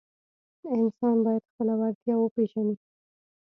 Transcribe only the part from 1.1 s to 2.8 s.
باید خپله وړتیا وپیژني.